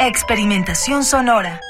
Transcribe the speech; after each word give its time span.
Experimentación 0.00 1.02
sonora. 1.02 1.60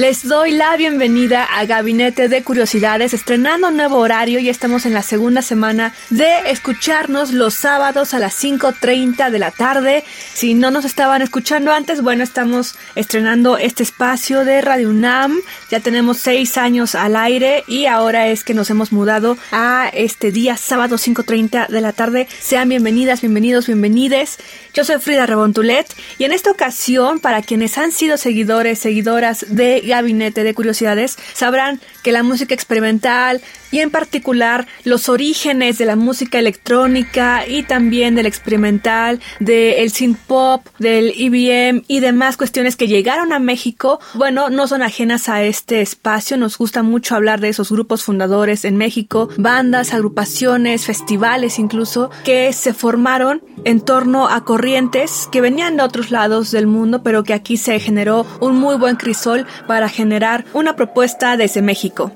Les 0.00 0.26
doy 0.26 0.52
la 0.52 0.78
bienvenida 0.78 1.44
a 1.44 1.66
Gabinete 1.66 2.28
de 2.30 2.42
Curiosidades, 2.42 3.12
estrenando 3.12 3.70
nuevo 3.70 3.98
horario 3.98 4.38
y 4.38 4.48
estamos 4.48 4.86
en 4.86 4.94
la 4.94 5.02
segunda 5.02 5.42
semana 5.42 5.92
de 6.08 6.50
escucharnos 6.50 7.34
los 7.34 7.52
sábados 7.52 8.14
a 8.14 8.18
las 8.18 8.42
5.30 8.42 9.30
de 9.30 9.38
la 9.38 9.50
tarde. 9.50 10.02
Si 10.32 10.54
no 10.54 10.70
nos 10.70 10.86
estaban 10.86 11.20
escuchando 11.20 11.70
antes, 11.70 12.00
bueno, 12.00 12.24
estamos 12.24 12.76
estrenando 12.94 13.58
este 13.58 13.82
espacio 13.82 14.46
de 14.46 14.62
Radio 14.62 14.88
UNAM. 14.88 15.38
Ya 15.70 15.80
tenemos 15.80 16.16
seis 16.16 16.56
años 16.56 16.94
al 16.94 17.14
aire 17.14 17.64
y 17.66 17.84
ahora 17.84 18.28
es 18.28 18.42
que 18.42 18.54
nos 18.54 18.70
hemos 18.70 18.92
mudado 18.92 19.36
a 19.52 19.90
este 19.92 20.32
día, 20.32 20.56
sábado 20.56 20.96
5.30 20.96 21.68
de 21.68 21.80
la 21.82 21.92
tarde. 21.92 22.26
Sean 22.40 22.70
bienvenidas, 22.70 23.20
bienvenidos, 23.20 23.66
bienvenides. 23.66 24.38
Yo 24.72 24.82
soy 24.82 24.98
Frida 24.98 25.26
Rebontulet 25.26 25.94
y 26.16 26.24
en 26.24 26.32
esta 26.32 26.50
ocasión, 26.50 27.20
para 27.20 27.42
quienes 27.42 27.76
han 27.76 27.92
sido 27.92 28.16
seguidores, 28.16 28.78
seguidoras 28.78 29.44
de 29.50 29.89
Gabinete 29.90 30.44
de 30.44 30.54
Curiosidades, 30.54 31.18
sabrán 31.34 31.80
que 32.02 32.12
la 32.12 32.22
música 32.22 32.54
experimental 32.54 33.40
y 33.70 33.78
en 33.78 33.90
particular 33.90 34.66
los 34.84 35.08
orígenes 35.08 35.78
de 35.78 35.84
la 35.84 35.96
música 35.96 36.38
electrónica 36.38 37.46
y 37.46 37.62
también 37.62 38.14
del 38.14 38.26
experimental, 38.26 39.20
del 39.38 39.90
synth 39.90 40.18
pop, 40.26 40.66
del 40.78 41.12
EBM 41.16 41.84
y 41.86 42.00
demás 42.00 42.36
cuestiones 42.36 42.76
que 42.76 42.88
llegaron 42.88 43.32
a 43.32 43.38
México, 43.38 44.00
bueno, 44.14 44.50
no 44.50 44.66
son 44.66 44.82
ajenas 44.82 45.28
a 45.28 45.42
este 45.42 45.80
espacio. 45.80 46.36
Nos 46.36 46.58
gusta 46.58 46.82
mucho 46.82 47.14
hablar 47.14 47.40
de 47.40 47.48
esos 47.48 47.70
grupos 47.70 48.04
fundadores 48.04 48.64
en 48.64 48.76
México, 48.76 49.28
bandas, 49.36 49.92
agrupaciones, 49.92 50.86
festivales 50.86 51.58
incluso, 51.58 52.10
que 52.24 52.52
se 52.52 52.74
formaron 52.74 53.42
en 53.64 53.80
torno 53.80 54.28
a 54.28 54.44
corrientes 54.44 55.28
que 55.30 55.40
venían 55.40 55.76
de 55.76 55.82
otros 55.82 56.10
lados 56.10 56.50
del 56.50 56.66
mundo, 56.66 57.02
pero 57.02 57.24
que 57.24 57.34
aquí 57.34 57.56
se 57.56 57.78
generó 57.78 58.26
un 58.40 58.56
muy 58.56 58.76
buen 58.76 58.96
crisol 58.96 59.46
para 59.70 59.88
generar 59.88 60.44
una 60.52 60.74
propuesta 60.74 61.36
desde 61.36 61.62
México. 61.62 62.10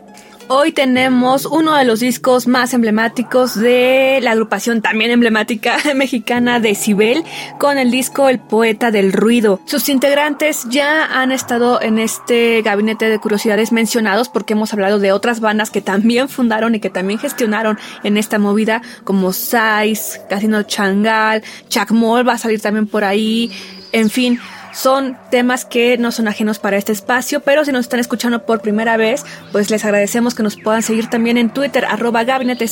Hoy 0.49 0.73
tenemos 0.73 1.47
uno 1.47 1.77
de 1.77 1.85
los 1.85 2.01
discos 2.01 2.49
más 2.49 2.75
emblemáticos 2.75 3.55
de 3.55 4.19
la 4.23 4.33
agrupación 4.33 4.83
también 4.83 5.13
emblemática 5.13 5.77
mexicana 5.95 6.59
de 6.59 6.75
Cibel 6.75 7.23
con 7.61 7.79
el 7.79 7.93
disco 7.93 8.29
El 8.29 8.41
Poeta 8.41 8.91
del 8.91 9.13
Ruido. 9.13 9.61
Sus 9.67 9.89
integrantes 9.89 10.67
ya 10.69 11.05
han 11.05 11.31
estado 11.31 11.81
en 11.81 12.01
este 12.01 12.61
gabinete 12.63 13.09
de 13.09 13.21
curiosidades 13.21 13.71
mencionados 13.71 14.29
porque 14.29 14.55
hemos 14.55 14.73
hablado 14.73 14.99
de 14.99 15.13
otras 15.13 15.39
bandas 15.39 15.71
que 15.71 15.81
también 15.81 16.29
fundaron 16.29 16.75
y 16.75 16.81
que 16.81 16.91
también 16.91 17.21
gestionaron 17.21 17.79
en 18.03 18.17
esta 18.17 18.41
movida 18.41 18.83
como 19.05 19.33
Sais, 19.33 20.21
Casino 20.29 20.65
Changal, 20.65 21.45
Chacmol 21.69 22.27
va 22.27 22.33
a 22.33 22.39
salir 22.39 22.61
también 22.61 22.89
por 22.89 23.05
ahí, 23.05 23.53
en 23.93 24.11
fin, 24.11 24.41
son 24.75 25.17
temas 25.31 25.65
que 25.65 25.97
no 25.97 26.13
son 26.13 26.29
ajenos 26.29 26.59
para 26.59 26.77
este 26.77 26.93
espacio, 26.93 27.41
pero 27.41 27.65
si 27.65 27.73
nos 27.73 27.83
están 27.83 28.01
escuchando 28.01 28.45
por 28.45 28.61
primera 28.61 28.97
vez, 28.97 29.25
pues 29.53 29.71
les 29.71 29.85
agradecemos 29.85 30.35
que 30.35 30.43
nos 30.43 30.57
puedan 30.57 30.83
seguir 30.83 31.09
también 31.09 31.39
en 31.39 31.51
Twitter, 31.51 31.85
arroba 31.85 32.25
gabinete 32.25 32.67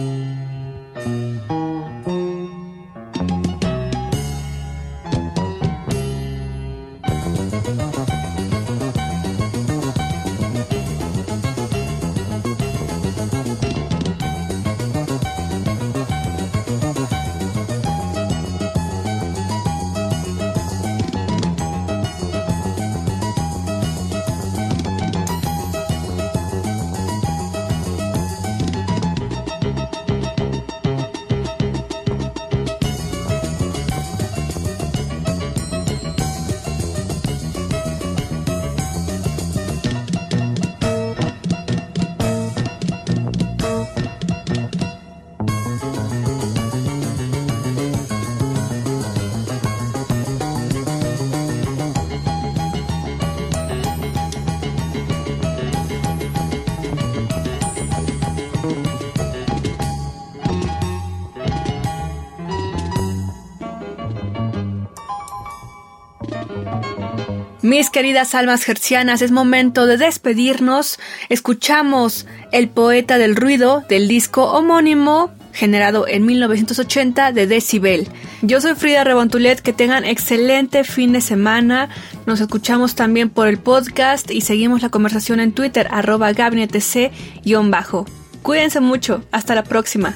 Mis 67.61 67.91
queridas 67.91 68.33
almas 68.33 68.63
gercianas, 68.63 69.21
es 69.21 69.31
momento 69.31 69.85
de 69.85 69.97
despedirnos. 69.97 70.99
Escuchamos 71.29 72.25
El 72.51 72.69
poeta 72.69 73.19
del 73.19 73.35
ruido 73.35 73.83
del 73.87 74.07
disco 74.07 74.51
homónimo 74.51 75.31
generado 75.53 76.07
en 76.07 76.25
1980 76.25 77.31
de 77.33 77.45
Decibel. 77.45 78.07
Yo 78.41 78.61
soy 78.61 78.73
Frida 78.73 79.03
Rebontulet, 79.03 79.59
que 79.59 79.73
tengan 79.73 80.05
excelente 80.05 80.83
fin 80.83 81.13
de 81.13 81.21
semana. 81.21 81.89
Nos 82.25 82.41
escuchamos 82.41 82.95
también 82.95 83.29
por 83.29 83.47
el 83.47 83.59
podcast 83.59 84.31
y 84.31 84.41
seguimos 84.41 84.81
la 84.81 84.89
conversación 84.89 85.39
en 85.39 85.51
Twitter, 85.51 85.87
arroba 85.91 86.31
gabinetec-bajo. 86.31 88.05
Cuídense 88.41 88.79
mucho, 88.79 89.23
hasta 89.31 89.53
la 89.53 89.63
próxima. 89.63 90.15